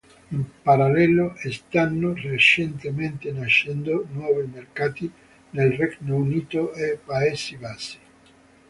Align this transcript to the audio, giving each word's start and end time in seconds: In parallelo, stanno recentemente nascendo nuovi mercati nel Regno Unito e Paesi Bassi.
In 0.31 0.43
parallelo, 0.63 1.35
stanno 1.37 2.15
recentemente 2.15 3.31
nascendo 3.31 4.07
nuovi 4.13 4.47
mercati 4.51 5.11
nel 5.51 5.73
Regno 5.73 6.15
Unito 6.15 6.73
e 6.73 6.97
Paesi 7.05 7.55
Bassi. 7.57 7.97